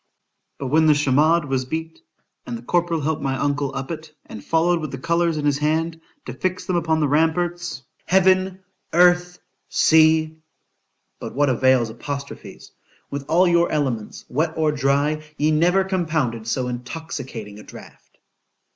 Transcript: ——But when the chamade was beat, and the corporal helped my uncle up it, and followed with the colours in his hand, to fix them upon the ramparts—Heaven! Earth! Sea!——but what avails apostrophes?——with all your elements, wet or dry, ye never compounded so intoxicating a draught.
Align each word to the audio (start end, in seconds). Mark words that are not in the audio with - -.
——But 0.57 0.69
when 0.69 0.87
the 0.87 0.95
chamade 0.95 1.45
was 1.45 1.65
beat, 1.65 1.99
and 2.47 2.57
the 2.57 2.63
corporal 2.63 3.01
helped 3.01 3.21
my 3.21 3.37
uncle 3.37 3.75
up 3.75 3.91
it, 3.91 4.11
and 4.25 4.43
followed 4.43 4.79
with 4.81 4.89
the 4.89 4.97
colours 4.97 5.37
in 5.37 5.45
his 5.45 5.59
hand, 5.59 6.01
to 6.25 6.33
fix 6.33 6.65
them 6.65 6.75
upon 6.75 6.99
the 7.01 7.07
ramparts—Heaven! 7.07 8.63
Earth! 8.93 9.37
Sea!——but 9.69 11.35
what 11.35 11.49
avails 11.49 11.91
apostrophes?——with 11.91 13.25
all 13.29 13.47
your 13.47 13.71
elements, 13.71 14.25
wet 14.27 14.53
or 14.57 14.71
dry, 14.71 15.21
ye 15.37 15.51
never 15.51 15.83
compounded 15.83 16.47
so 16.47 16.67
intoxicating 16.67 17.59
a 17.59 17.63
draught. 17.63 18.17